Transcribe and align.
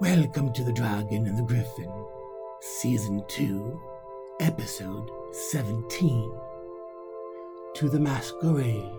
Welcome 0.00 0.52
to 0.54 0.64
The 0.64 0.72
Dragon 0.72 1.28
and 1.28 1.38
the 1.38 1.44
Griffin, 1.44 1.92
Season 2.60 3.24
2, 3.28 3.80
Episode 4.40 5.08
17. 5.50 6.36
To 7.74 7.88
the 7.88 8.00
Masquerade. 8.00 8.90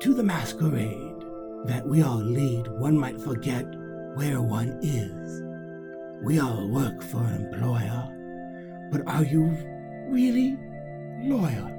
To 0.00 0.14
the 0.14 0.22
masquerade 0.22 1.20
that 1.66 1.86
we 1.86 2.02
all 2.02 2.16
lead, 2.16 2.66
one 2.78 2.96
might 2.96 3.20
forget 3.20 3.66
where 4.14 4.40
one 4.40 4.80
is. 4.82 5.42
We 6.24 6.40
all 6.40 6.66
work 6.68 7.02
for 7.02 7.18
an 7.18 7.44
employer, 7.44 8.08
but 8.90 9.06
are 9.06 9.24
you 9.24 9.54
really 10.08 10.56
loyal? 11.20 11.70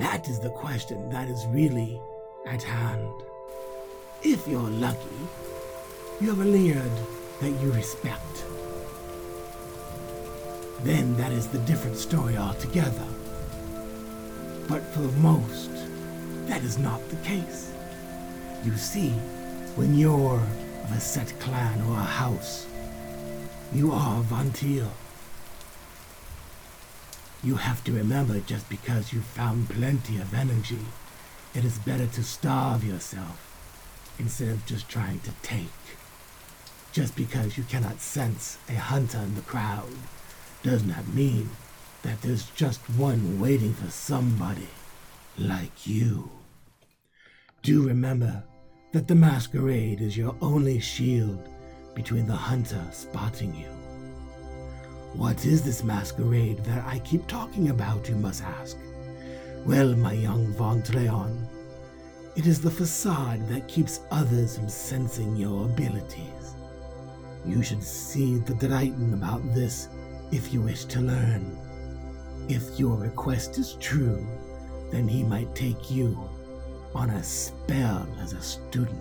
That 0.00 0.28
is 0.28 0.40
the 0.40 0.50
question 0.50 1.08
that 1.10 1.28
is 1.28 1.46
really 1.46 2.02
at 2.48 2.64
hand. 2.64 3.12
If 4.24 4.48
you're 4.48 4.60
lucky, 4.60 5.28
you 6.20 6.28
have 6.30 6.40
a 6.40 6.44
Leard 6.44 6.90
that 7.40 7.50
you 7.62 7.70
respect. 7.72 8.44
Then 10.82 11.16
that 11.16 11.30
is 11.30 11.46
the 11.46 11.58
different 11.60 11.96
story 11.96 12.36
altogether. 12.36 13.06
But 14.66 14.82
for 14.92 15.00
the 15.00 15.16
most, 15.18 15.70
that 16.46 16.64
is 16.64 16.76
not 16.76 17.08
the 17.08 17.16
case. 17.16 17.72
You 18.64 18.76
see, 18.76 19.10
when 19.76 19.96
you're 19.96 20.42
of 20.84 20.92
a 20.92 21.00
set 21.00 21.38
clan 21.38 21.80
or 21.82 21.94
a 21.94 22.02
house, 22.02 22.66
you 23.72 23.92
are 23.92 24.20
Von 24.22 24.50
Teal. 24.50 24.90
You 27.44 27.54
have 27.54 27.84
to 27.84 27.92
remember 27.92 28.40
just 28.40 28.68
because 28.68 29.12
you 29.12 29.20
found 29.20 29.70
plenty 29.70 30.18
of 30.18 30.34
energy, 30.34 30.80
it 31.54 31.64
is 31.64 31.78
better 31.78 32.08
to 32.08 32.24
starve 32.24 32.82
yourself 32.82 33.44
instead 34.18 34.48
of 34.48 34.66
just 34.66 34.88
trying 34.88 35.20
to 35.20 35.30
take. 35.42 35.68
Just 36.92 37.14
because 37.16 37.56
you 37.56 37.64
cannot 37.64 38.00
sense 38.00 38.58
a 38.68 38.74
hunter 38.74 39.18
in 39.18 39.34
the 39.34 39.42
crowd 39.42 39.88
does 40.62 40.84
not 40.84 41.06
mean 41.08 41.48
that 42.02 42.20
there's 42.22 42.50
just 42.50 42.80
one 42.96 43.38
waiting 43.38 43.74
for 43.74 43.90
somebody 43.90 44.68
like 45.36 45.86
you. 45.86 46.30
Do 47.62 47.86
remember 47.86 48.42
that 48.92 49.06
the 49.06 49.14
masquerade 49.14 50.00
is 50.00 50.16
your 50.16 50.34
only 50.40 50.80
shield 50.80 51.48
between 51.94 52.26
the 52.26 52.36
hunter 52.36 52.82
spotting 52.90 53.54
you. 53.54 53.68
What 55.14 55.44
is 55.44 55.62
this 55.62 55.82
masquerade 55.82 56.58
that 56.64 56.84
I 56.86 57.00
keep 57.00 57.26
talking 57.26 57.70
about, 57.70 58.08
you 58.08 58.16
must 58.16 58.42
ask? 58.42 58.76
Well, 59.66 59.94
my 59.96 60.12
young 60.12 60.46
Von 60.54 60.82
Treon, 60.82 61.46
it 62.36 62.46
is 62.46 62.60
the 62.60 62.70
facade 62.70 63.46
that 63.48 63.68
keeps 63.68 64.00
others 64.10 64.56
from 64.56 64.68
sensing 64.68 65.36
your 65.36 65.64
abilities. 65.64 66.47
You 67.48 67.62
should 67.62 67.82
see 67.82 68.38
the 68.38 68.54
Dryden 68.54 69.14
about 69.14 69.42
this 69.54 69.88
if 70.30 70.52
you 70.52 70.60
wish 70.60 70.84
to 70.84 71.00
learn. 71.00 71.56
If 72.48 72.78
your 72.78 72.96
request 72.96 73.58
is 73.58 73.74
true, 73.80 74.26
then 74.90 75.08
he 75.08 75.22
might 75.22 75.54
take 75.54 75.90
you 75.90 76.28
on 76.94 77.08
a 77.10 77.22
spell 77.22 78.06
as 78.20 78.34
a 78.34 78.42
student. 78.42 79.00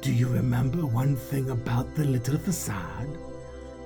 Do 0.00 0.12
you 0.12 0.28
remember 0.28 0.86
one 0.86 1.16
thing 1.16 1.50
about 1.50 1.94
the 1.96 2.04
little 2.04 2.38
facade? 2.38 3.18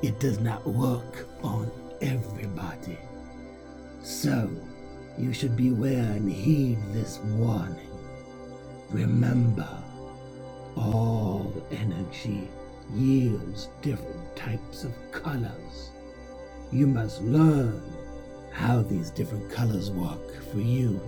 It 0.02 0.20
does 0.20 0.40
not 0.40 0.66
work 0.66 1.26
on 1.42 1.70
everybody. 2.02 2.98
So, 4.02 4.50
you 5.16 5.32
should 5.32 5.56
beware 5.56 6.12
and 6.12 6.30
heed 6.30 6.78
this 6.92 7.18
warning. 7.18 7.88
Remember, 8.90 9.68
energy 12.08 12.48
yields 12.94 13.68
different 13.82 14.36
types 14.36 14.84
of 14.84 14.92
colors. 15.12 15.90
You 16.72 16.86
must 16.86 17.22
learn 17.22 17.82
how 18.52 18.82
these 18.82 19.10
different 19.10 19.50
colors 19.50 19.90
work 19.90 20.42
for 20.50 20.58
you 20.58 21.00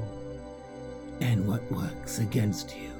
and 1.20 1.46
what 1.46 1.70
works 1.72 2.18
against 2.18 2.76
you. 2.76 2.99